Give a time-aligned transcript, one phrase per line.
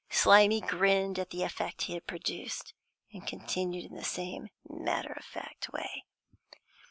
[0.09, 2.73] Slimy grinned at the effect he had produced,
[3.13, 6.05] and continued in the same matter of fact way.